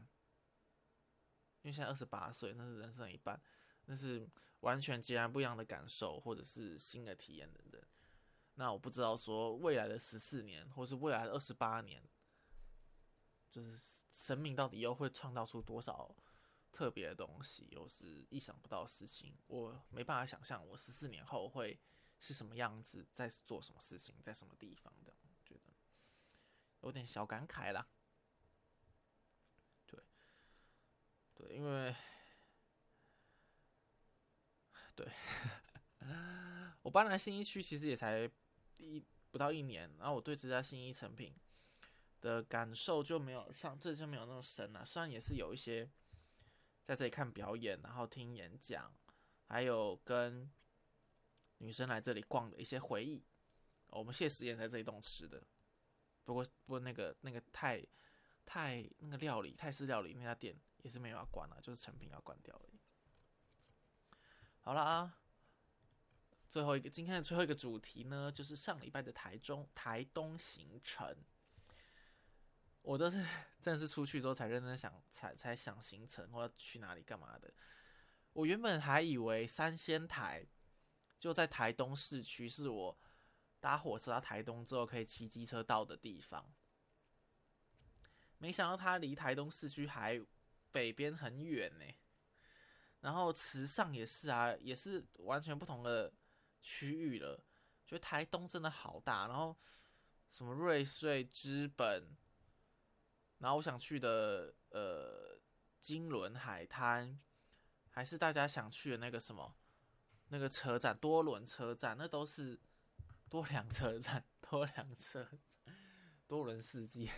[1.62, 3.40] 因为现在二十八岁，那是人生的一半，
[3.86, 4.30] 那是
[4.62, 7.82] 完全截然不一样的感受，或者是新的体验等等。
[8.56, 12.02] 那我不知道说未来的十四年，或是未来的二十八年，
[13.52, 13.78] 就是
[14.10, 16.16] 生命到底又会创造出多少？
[16.72, 21.78] 特别的东西，又是意想不到的事情，我没办法想象我十四年后会
[22.20, 25.19] 是什么样子，在做什么事情，在什么地方，这样
[26.90, 27.88] 有点小感慨啦。
[29.86, 30.04] 对，
[31.36, 31.96] 对，因为
[34.96, 35.08] 对
[36.82, 38.30] 我搬来新一区，其实也才
[38.78, 41.34] 一不到一年，然后我对这家新一成品
[42.22, 45.90] 的感受就没有像这就没有那么深了，虽然也是有一些。
[46.86, 48.92] 在这里看表演，然后听演讲，
[49.48, 50.52] 还有跟
[51.60, 53.24] 女生来这里逛的一些回忆。
[53.90, 55.44] 我们谢师宴在这里栋吃的，
[56.30, 57.84] 不过不过那个那个泰
[58.46, 62.70] 泰那个料理泰式料理那家店也是没有要关了，就是成品要关掉了。
[64.60, 65.18] 好了啊，
[66.48, 71.18] 最后一个今天的最后一个主题呢，就是上礼拜的台中台东行程。
[72.84, 73.26] 我都是
[73.60, 77.52] 正式出去之后才认真想，才才想行程或者去哪里干嘛的。
[78.34, 80.46] 我原本还以为三仙台
[81.20, 82.96] 就在台东市区，是我
[83.60, 86.54] 搭火车到台东之后可以骑机车到的地方。
[88.38, 90.22] 没想到它离台东市区还
[90.72, 91.86] 北边很远呢。
[93.02, 96.14] 然后池上也是啊，也是完全不同的
[96.62, 97.44] 区域了。
[97.86, 99.58] 觉得台东真的好大，然后
[100.30, 102.16] 什么瑞穗、资本。
[103.40, 105.40] 然后我想去的，呃，
[105.80, 107.18] 金轮海滩，
[107.90, 109.56] 还是大家想去的那个什么，
[110.28, 112.60] 那个车站多伦车站，那都是
[113.30, 115.76] 多良车站，多良车站，
[116.28, 117.12] 多伦世界，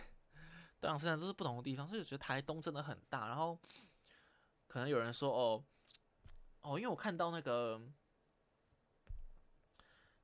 [0.80, 3.26] 多良车站都是不同的地方，所以我觉得台东真的很大。
[3.26, 3.58] 然后
[4.66, 5.64] 可能有人说，哦，
[6.60, 7.80] 哦，因为我看到那个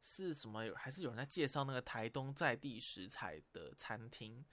[0.03, 4.45] 是什么，还是有人在介绍那个台东在地食材的餐厅，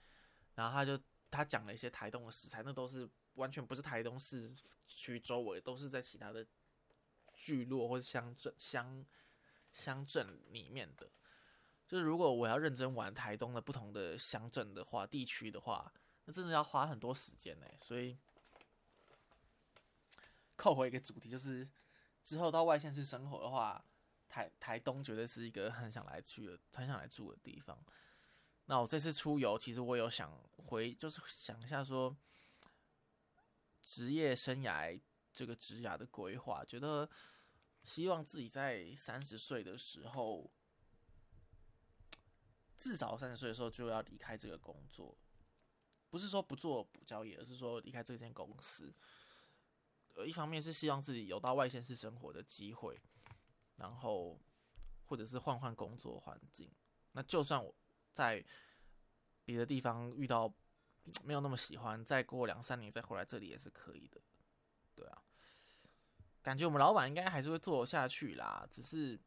[0.54, 1.00] 然后他就。
[1.28, 4.54] 他讲了一些台东的食材，那都是完全不是台东市
[4.86, 6.46] 区周围，都是在其他的
[7.34, 9.04] 聚落或者乡镇乡
[9.72, 11.10] 乡镇里面的。
[11.86, 15.92] 就是如果我要认真玩台东的不同的乡镇的话，地区的话，
[16.24, 17.66] 那真的要花很多时间呢。
[17.78, 18.18] 所以
[20.56, 21.68] 扣回一个主题，就是
[22.22, 23.84] 之后到外县市生活的话，
[24.28, 27.78] 台台东绝对是一个很想来去的、很想来住的地方。
[28.64, 32.16] 那我这次出游，其实我有想回，就是想一下说，
[33.80, 35.00] 职业生涯
[35.32, 37.08] 这个职涯的规划，觉得
[37.84, 40.50] 希望自己在三十岁的时候，
[42.76, 45.16] 至少三十岁的时候就要离开这个工作，
[46.10, 48.92] 不是说不做补交业，而是说离开这间公司。
[50.14, 53.00] 呃，一方面是希望自己有到外县市生活的机会，
[53.76, 54.38] 然后
[55.06, 56.70] 或者是换换工作环境。
[57.12, 57.74] 那就算我。
[58.16, 58.42] 在
[59.44, 60.50] 别的地方遇到
[61.22, 64.18] 没有那么喜欢，再过两三年再回来这里也是可以的，
[64.94, 65.22] 对啊。
[66.40, 69.20] 感觉我们老板应该还是会做下去啦，只是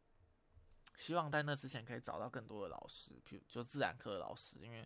[0.99, 4.85] 希望在那之前可以找到更多的老师，比如就自然科的老师，因为，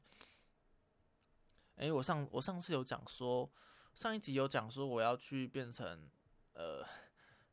[1.77, 3.51] 哎，我上我上次有讲说，
[3.95, 6.07] 上一集有讲说我要去变成
[6.53, 6.85] 呃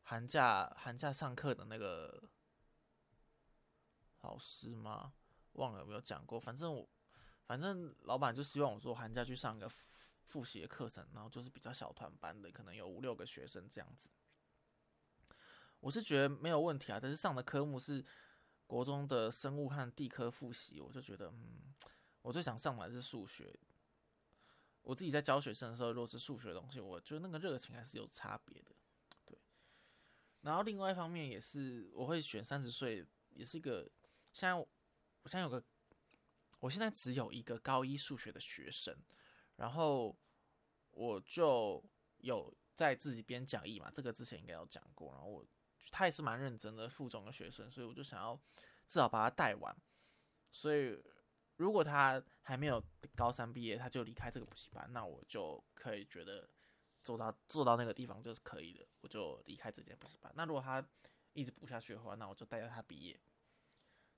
[0.03, 2.23] 寒假寒假上课的那个
[4.21, 5.15] 老师吗？
[5.53, 6.39] 忘了有没有讲过？
[6.39, 6.87] 反正我
[7.47, 9.71] 反正老板就希望我说寒假去上一个
[10.27, 14.11] 复习的课程，然后就是比较小团班的，可能有五六个学生这样子。
[15.81, 18.05] 我是觉得没有问题啊，但是上的科目是
[18.71, 21.75] 国中的生物和地科复习，我就觉得嗯，
[22.23, 23.53] 我最想上的是数学。
[24.83, 28.71] 我自己在教学生的时候，如果是数学的东西，我觉得那个热情还是有差别的，
[29.27, 29.37] 对。
[30.43, 33.91] 然后另外一方面也是，我会选三十岁，也是一个
[34.33, 34.69] 现在我
[35.25, 35.61] 现在有个，
[36.61, 38.97] 我现在只有一个高一数学的学生，
[39.57, 40.17] 然后
[40.93, 41.83] 我就
[42.19, 45.45] 有在自己编讲义嘛，这个之前应该有讲过，然后我
[45.91, 48.35] 他也是蛮认真的附中的学生，所以我就想要
[48.87, 49.77] 至少把他带完，
[50.51, 51.03] 所以。
[51.57, 52.83] 如果他还没有
[53.15, 56.49] 高三毕业，他就离开这个补习班，那我就可以觉得
[57.03, 60.33] 做到做到那个地方就是可以的，我就离开这间补习班。
[60.35, 60.83] 那如果他
[61.35, 63.21] 一直补下去的话，那我就带着他毕业。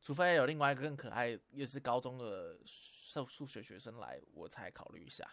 [0.01, 5.29] 除非有另外一个更可爱，又是高中的数数学学生来，我才考虑一下。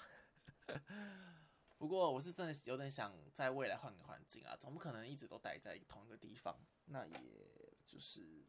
[1.80, 8.46] 不过我是真的有点想在未来换个环境啊，总不可能一直都待在同一个地方，那也就是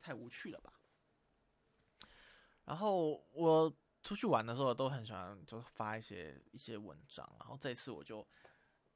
[0.00, 0.74] 太无趣了吧。
[2.64, 7.24] 然后我出去玩的时候都很喜欢，就发一些一些文章。
[7.38, 8.26] 然后这次我就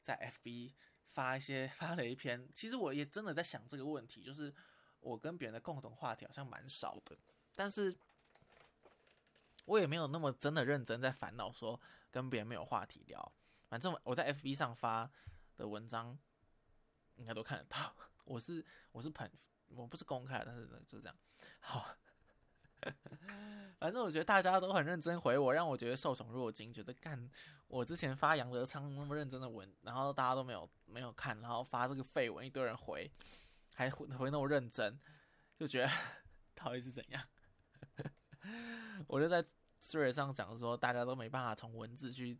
[0.00, 0.72] 在 FB
[1.12, 2.48] 发一些，发了一篇。
[2.52, 4.52] 其实我也真的在想这个问题，就是
[4.98, 7.16] 我跟别人的共同话题好像蛮少的，
[7.54, 7.96] 但是
[9.64, 13.32] 我也没有那么真的认真在烦恼说跟别人没有话题聊。
[13.74, 15.10] 反正我在 FB 上发
[15.56, 16.16] 的文章
[17.16, 17.92] 应该都看得到。
[18.24, 19.28] 我是我是朋，
[19.66, 21.16] 我不是公开，但是就这样。
[21.58, 21.84] 好。
[23.80, 26.72] 反正我觉得大家都很认真回我，让我觉得受宠若惊。
[26.72, 27.28] 觉得干
[27.66, 33.10] 我之前发杨德昌那么认真的文，然后大家都没有没有看，然后发这个废文，一堆人回，
[33.74, 34.96] 还回回那么认真，
[35.56, 35.90] 就觉得
[36.54, 37.20] 到底是怎样？
[39.08, 39.42] 我就在
[39.82, 42.38] Twitter 上讲说，大家都没办法从文字去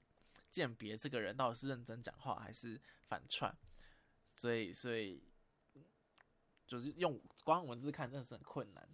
[0.55, 3.53] 鉴别这个人到底是认真讲话还是反串，
[4.37, 5.21] 所以所以
[6.65, 8.89] 就是用光文字看真的是很困难。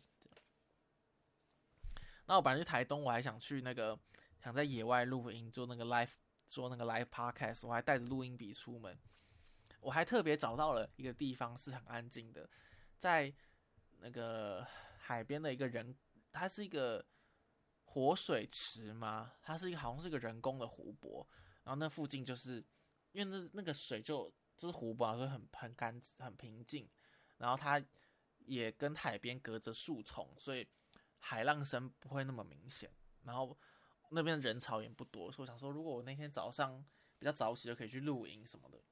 [2.25, 3.99] 那我本来去台东，我还想去那个，
[4.39, 6.13] 想在野外录音，做那个 live，
[6.49, 8.99] 做那个 live podcast，我还带着录音笔出门。
[9.81, 12.49] 我还特别找到了一个地方是很安静的，
[12.99, 13.35] 在
[13.99, 14.67] 那个
[14.99, 15.95] 海边的一个人，
[16.33, 17.05] 它是一个
[17.85, 21.27] 活水池吗，它是一个好像是一个人工的湖泊，
[21.71, 22.57] 然后那附近就是
[23.13, 26.91] 因为那那个水就就是湖泊，所以很很干很平静，
[27.37, 27.81] 然后它
[28.39, 30.69] 也跟海边隔着树丛，所以。
[31.23, 32.91] 海浪声不会那么明显，
[33.25, 33.55] 然后
[34.11, 36.83] 那边人潮也不多，所以我想说，如果我那天早上
[37.19, 38.83] 比较早起，就可以去露营什么的。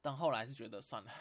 [0.00, 1.12] 但后来是觉得算了，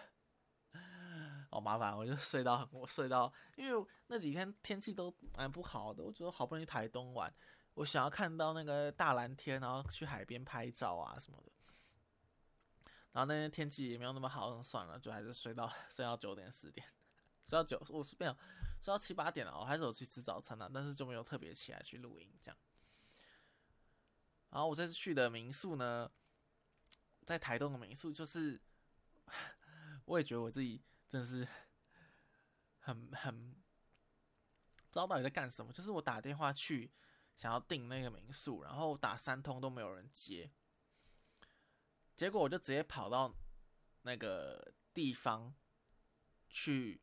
[1.51, 7.31] 好麻烦，我就睡到我睡到，因为那几天天气都蛮不好的，我觉得好不容易台东玩，
[7.75, 11.51] 我想要看到那个大蓝天，然后去海边拍照啊什么的。
[13.13, 16.85] 然后那天天气也没有那么好，算了，就还是睡到睡到九点十点，
[17.43, 18.35] 睡到九，我是没有。
[18.81, 22.57] 睡到七八点了，我还是有去吃早餐的，但是就没有特别起来去录音这样。
[24.49, 26.11] 然后我这次去的民宿呢，
[27.23, 28.59] 在台东的民宿，就是
[30.05, 31.47] 我也觉得我自己真的是
[32.79, 35.71] 很很不知道到底在干什么。
[35.71, 36.91] 就是我打电话去
[37.41, 40.51] 想要订那个民宿，然后打三通都没有人接，
[42.15, 43.33] 结果我就直接跑到
[44.03, 45.51] 那个地方
[46.49, 47.01] 去。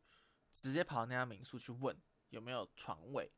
[0.61, 1.97] 直接跑到那家民宿去问
[2.31, 3.31] 有没有床位，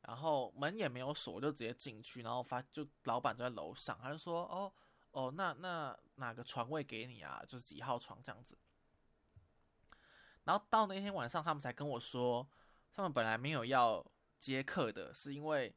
[0.00, 4.72] 然后门也没有锁，我就直接进去，然后发就老板就在楼上，他就说：“哦
[5.12, 7.40] 哦，那那哪个床位给你啊？
[7.46, 8.58] 就是几号床这样子。”
[10.42, 12.50] 然后到那天晚上，他们才跟我说，
[12.92, 14.04] 他们本来没有要
[14.40, 15.72] 接客的，是因为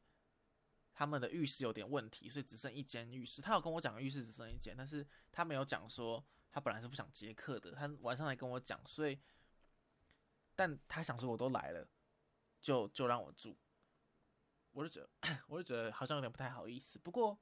[0.94, 3.42] 他们的浴室有点问题，所以只剩一间浴室。
[3.42, 7.72] 他有跟我讲浴室只剩一间，但是他没有讲说他本来是不想接客的。
[7.72, 9.20] 他晚上来跟我讲，所以。
[10.56, 11.84] 但他想说，我都来了，
[12.60, 13.56] 就就让我住，
[14.70, 15.10] 我就觉得，
[15.48, 16.96] 我就觉得好像有点不太好意思。
[16.96, 17.36] 不过，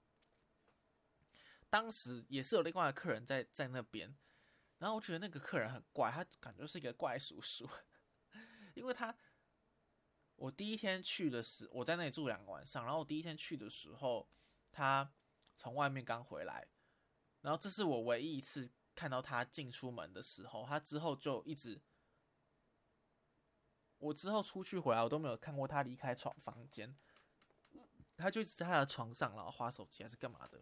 [1.68, 4.16] 当时也是有另外的客人在在那边，
[4.78, 7.68] 然后我觉得那个客人很怪，他感觉是一个怪叔叔，
[8.74, 9.14] 因为他
[10.36, 14.28] 我第一天去的时，我在那里住两个晚上，然后我第一天去的时候，
[14.70, 15.12] 他
[15.56, 16.66] 从外面刚回来，
[17.40, 21.80] 然后这是我唯一一次看到他进出门的时候，他之后就一直。
[23.98, 26.98] 我之后出去回来，我都没有看过他离开床房间，
[28.16, 30.60] 他就一直在他的床上，然后划手机还是干嘛的。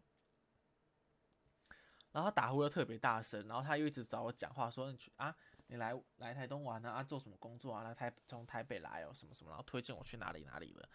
[2.13, 5.35] 然后他打呼又特别大声，然后他又一直找我讲话，说你去啊，
[5.71, 7.85] 你来来台东玩啊，啊做什么工作啊？
[7.85, 10.89] 来台从台北来哦，什么什么，然后推荐我去哪里哪里的。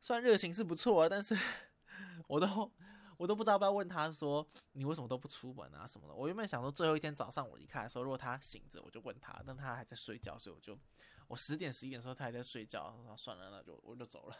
[0.00, 1.36] 虽然热情是不错啊，但是
[2.28, 2.72] 我都
[3.16, 6.14] 我都不知道要不要问他说你为什么都不出门啊什么的。
[6.14, 10.78] 我原本想说最后一天早上我离开的时候，如果他醒着，我就问他，但他还在睡觉，所以我就
[11.26, 14.36] 我十点十一点的时候他还在睡觉，然后算了，那就我就走了。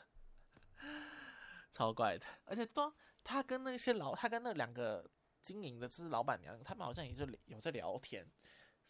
[1.72, 2.94] 超怪的，而且都
[3.24, 5.04] 他跟那些老他跟那两个
[5.40, 8.24] 经营的是老板娘，他们好像也就有在聊天，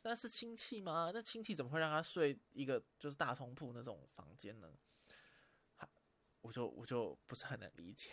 [0.02, 1.10] 那是亲戚吗？
[1.14, 4.68] 那亲戚怎么会让他睡一个就是大通铺那种房间呢？
[6.40, 8.10] 我就我就不是很能理解。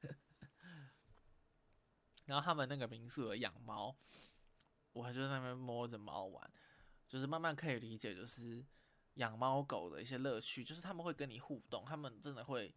[2.26, 3.96] 然后他们那个民宿有养猫，
[4.92, 6.52] 我还就在那边摸着猫玩，
[7.08, 8.64] 就是慢慢可以理解，就是
[9.14, 12.72] 养猫狗的一些乐趣，就是他们会跟你互动，他们真的会，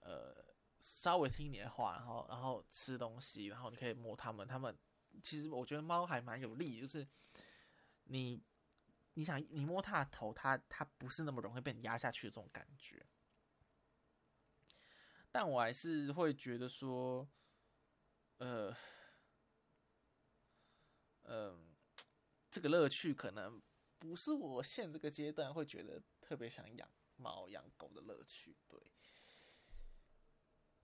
[0.00, 0.44] 呃，
[0.78, 4.76] 稍微听你的话，然后然后吃东西，然后你可以摸他们，他们
[5.22, 7.06] 其实我觉得猫还蛮有利，就是
[8.04, 8.42] 你
[9.14, 13.06] 你想你摸它的头，它它不是那么容易被你压下去的这种感觉。
[15.30, 17.28] 但我还是会觉得说，
[18.38, 18.74] 呃，
[21.24, 21.76] 嗯，
[22.50, 23.60] 这个乐趣可能
[23.98, 28.56] 不是我现这个阶段会觉得特别想养猫养狗的乐趣。
[28.66, 28.80] 对，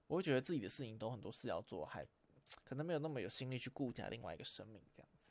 [0.06, 2.06] 我会觉得自己的事情都很多事要做，还
[2.64, 5.28] 可能没有那么有心力去顾家另外一个生命这样子。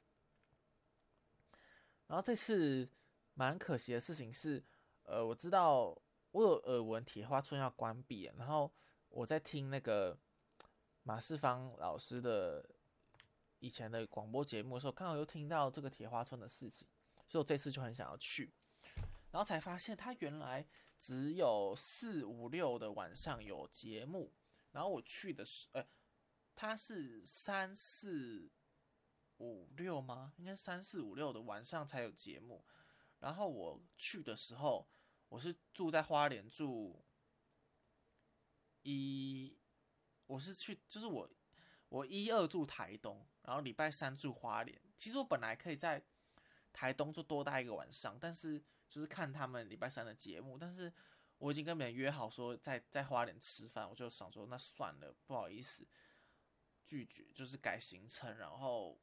[2.08, 2.90] 然后这次
[3.34, 4.64] 蛮可惜的事情是，
[5.04, 6.00] 呃，我知道
[6.32, 8.72] 我有耳闻铁花村要关闭，然后。
[9.16, 10.18] 我在听那个
[11.04, 12.68] 马世芳老师的
[13.60, 16.88] 以前的广播节目的时候，刚好又听到这个铁花村的事情，
[17.28, 18.52] 所以我这次就很想要去，
[19.30, 20.66] 然后才发现他原来
[20.98, 24.34] 只有四五六的晚上有节目，
[24.72, 25.86] 然后我去的是，呃，
[26.56, 28.50] 他是三四
[29.38, 30.34] 五六吗？
[30.38, 32.64] 应该三四五六的晚上才有节目，
[33.20, 34.88] 然后我去的时候，
[35.30, 37.04] 我是住在花莲住。
[38.86, 39.58] 一，
[40.28, 41.30] 我是去，就是我，
[41.88, 44.78] 我一二住台东，然后礼拜三住花莲。
[44.98, 46.04] 其实我本来可以在
[46.74, 50.58] 台东就多待一个晚上，但是就是看他们礼拜三的节目。
[50.58, 50.92] 但是
[51.38, 55.88] 我已经跟别人约好说在在花莲吃饭，我就想说那算了，不好意思，
[56.84, 58.38] 拒绝，就是改行程。
[58.38, 59.00] 然后，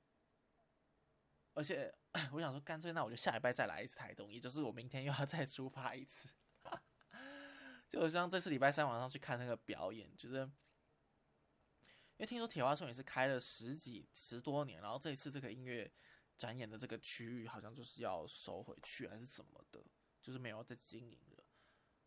[1.54, 1.92] 而且
[2.32, 6.28] 我想说，干脆那我就下礼拜再来一次台东，也就是我明天又要再出发一次。
[7.88, 15.90] 就像这次礼拜三晚上去看那个表演，觉得，因为听说铁花村也是开了十几十多年，然后这一次这个音乐
[16.38, 19.84] 展演的这个区域好像就是要收回去还是怎么的，
[20.22, 21.44] 就是没有在经营了。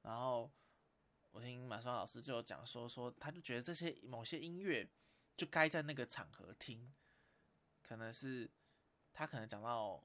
[0.03, 0.49] 然后
[1.32, 4.89] 我听马双老师就讲说，说他就觉得这些某些音乐
[5.36, 6.93] 就该在那个场合听，
[7.81, 8.49] 可能是
[9.11, 10.03] 他可能讲到，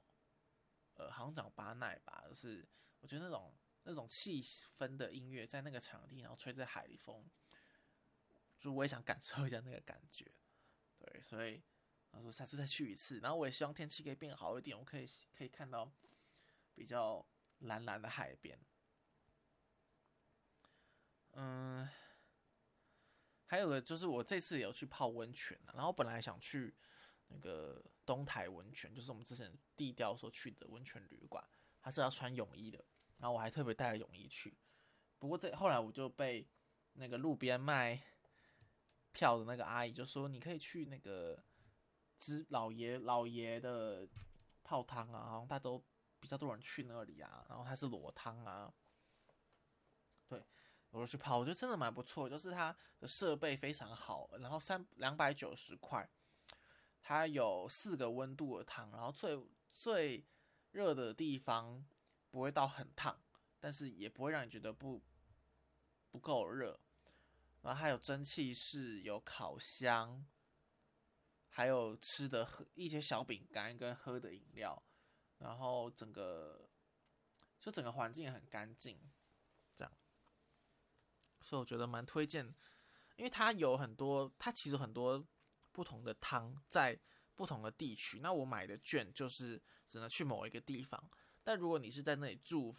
[0.95, 2.67] 呃，好像讲巴奈吧，就是
[2.99, 3.53] 我觉得那种。
[3.83, 7.25] 那种气氛的音乐，在那个场地，然后吹着海风，
[8.59, 10.29] 就我也想感受一下那个感觉。
[10.99, 11.63] 对，所以
[12.11, 15.91] 他说下次再去一次，然后我也希望天气可以变好一点，我可以可以看到
[16.75, 17.25] 比较
[17.59, 18.59] 蓝蓝的海边。
[21.31, 21.89] 嗯，
[23.49, 26.71] 还有个就是我这次有去泡温泉然后本来想去
[27.29, 31.43] 那个东台温泉，就是我们之前地调所去的温泉旅馆，
[31.81, 32.85] 它是要穿泳衣的。
[33.17, 34.55] 然后我还特别带了泳衣去，
[35.17, 36.47] 不过这后来我就被
[36.93, 37.99] 那个路边卖
[39.11, 41.43] 票的那个阿姨就说：“你可以去那个
[42.17, 44.07] 之老爷老爷的
[44.63, 45.83] 泡汤啊，好像他都
[46.19, 47.45] 比较多人去那里啊。
[47.49, 48.71] 然后他是裸汤啊，
[50.91, 54.29] 我就去泡，我觉得真的蛮不错，就是它的设备非常好。
[54.39, 56.09] 然后三两百九十块，
[57.01, 59.37] 它有四个温度的汤，然后最
[59.73, 60.25] 最
[60.71, 61.85] 热的地方。”
[62.31, 63.19] 不会到很烫，
[63.59, 65.01] 但是也不会让你觉得不
[66.11, 66.79] 不够热。
[67.63, 70.23] 然后还有蒸汽室，有烤箱，
[71.47, 74.79] 还有吃的喝一些小饼干跟喝的饮料。
[75.39, 76.69] 然后整个
[77.59, 79.01] 就整个环境很干净，
[81.49, 82.45] 所以我觉得蛮推荐，
[83.15, 85.27] 因为它有很多，它其实很多
[85.71, 86.99] 不同的汤在
[87.33, 88.19] 不同的地区。
[88.19, 91.09] 那我买的券就是只能去某一个地方。
[91.43, 92.71] 但如果你是在那里住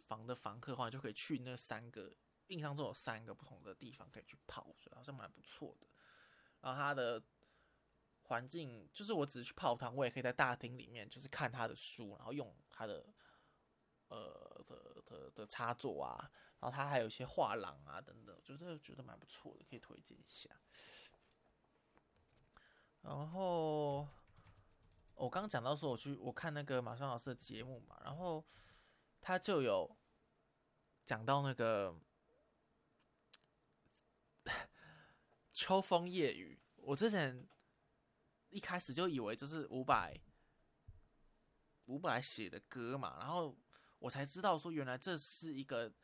[0.00, 2.12] 房的房客的话，就可以去那三个，
[2.48, 5.86] 印象中有三个不同的地方可以去泡，我觉得好像蛮不错的。
[6.62, 7.22] 然后它的
[8.22, 13.06] 环境就是我只是去泡汤，我也可以在大厅里面就是看他的书，然后用他的
[14.08, 16.28] 呃的的的插座啊，
[16.66, 20.50] 然后他还有一些画廊啊等等，就是觉得蛮不错的，可以推荐一下。
[23.02, 24.08] 然后
[25.14, 28.44] 我刚讲到说我去我看那个马双老师的节目嘛，然后
[29.20, 29.96] 他就有
[31.04, 31.96] 讲到那个
[35.52, 36.60] 秋风夜雨。
[36.78, 37.46] 我之前
[38.48, 40.20] 一开始就以为这是伍佰
[41.84, 43.56] 伍佰写的歌嘛，然后
[44.00, 45.94] 我才知道说原来这是一个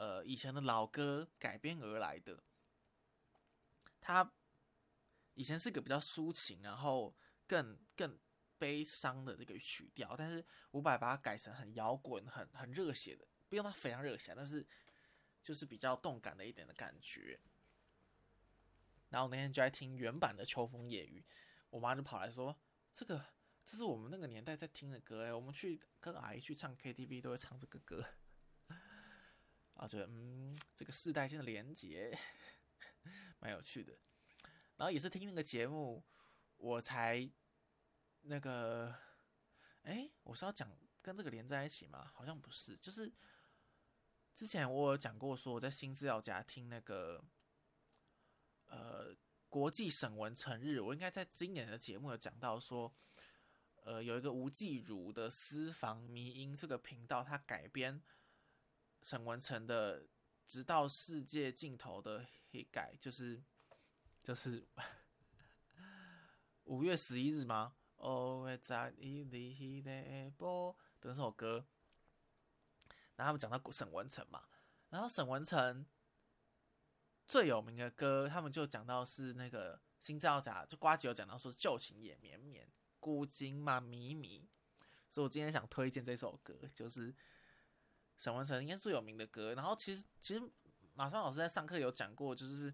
[0.00, 2.42] 呃以前的老歌改编而来的。
[4.00, 4.32] 他
[5.34, 7.14] 以前是个比较抒情，然后
[7.46, 8.18] 更更
[8.58, 14.66] 悲伤的这个曲调，但是伍佰把它改成很摇滚、很很热血的，不用它非常热血，但是
[15.42, 17.38] 就是比较动感的一点的感觉。
[19.10, 21.20] 然后那天就在听原版的《秋风夜雨》，
[21.68, 22.56] 我妈就跑来说
[22.94, 23.22] ：“这个
[23.66, 28.02] 这是我们那个年代在听的歌哎，我们去跟阿姨去唱 KTV 都会唱这个歌。”
[29.80, 32.16] 啊觉得嗯，这个世代间的连结
[33.38, 33.98] 蛮有趣的。
[34.76, 36.04] 然后也是听那个节目，
[36.56, 37.28] 我才
[38.20, 38.94] 那个，
[39.82, 40.70] 哎，我是要讲
[41.02, 42.10] 跟这个连在一起吗？
[42.14, 43.12] 好像不是，就是
[44.34, 47.24] 之前我有讲过，说我在新资料夹听那个。
[48.72, 49.12] 呃，
[49.48, 52.94] 国际沈文成日，我应该在今年的节目有讲到说，
[53.82, 58.00] 呃，有一个吴继如的私房迷音这个频道，他改编
[59.02, 60.02] 沈文成的
[60.46, 63.42] 《直到世界尽头》的黑改，就是
[64.22, 64.66] 就是
[66.64, 67.74] 五月十一日吗？
[67.96, 71.66] 哦，在一里的波的那首歌，
[73.16, 74.44] 然后他们讲到沈文成嘛，
[74.88, 75.86] 然后沈文成。
[77.26, 84.48] 最有名的歌，他们就讲到是那个《新造假》，就瓜吉有讲到说旧情也绵绵，古今嘛迷迷。
[85.08, 87.14] 所以我今天想推荐这首歌，就是
[88.20, 89.54] 沈文成应该最有名的歌。
[89.54, 90.42] 然后其实其实
[90.94, 92.72] 马双老师在上课有讲过，就是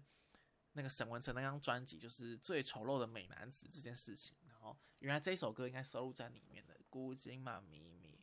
[0.73, 4.35] 那个沈文成那张专辑就是最丑陋的美男子这件事情。
[4.47, 8.19] 然后原来这首歌应该收录在里面的《古今嘛迷迷》，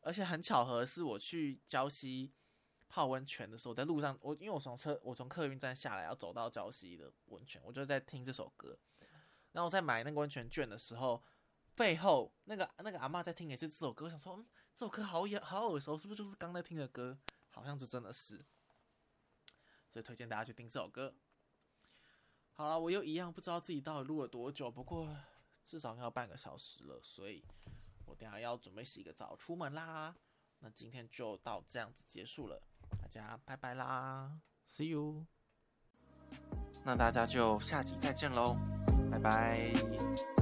[0.00, 2.32] 而且很巧合是我去礁溪。
[2.92, 8.76] 泡温泉的时候，在路上，我因为我从车，我从客运站下来，要走到礁溪的温泉，我就在听这首歌。
[9.52, 11.22] 然后我在买那个温泉券的时候，
[11.76, 14.46] 背后那个那个阿妈在听也是这首歌，想说，嗯，
[14.80, 17.14] 这首歌好耳好耳熟，是不是就是刚才听的歌？
[17.50, 18.42] 好像是真的是，
[19.90, 21.14] 所以推荐大家去听这首歌。
[22.54, 25.14] 好了，我又一样不知道自己到底录了多久，不过
[25.66, 27.44] 至少要半个小时了，所以
[28.06, 30.16] 我等下要准备洗个澡出门啦。
[30.60, 32.62] 那今天就到这样子结束了。
[32.98, 35.26] 大家拜拜啦，See you。
[36.82, 38.56] 那大家就下集再见喽，
[39.10, 40.39] 拜拜。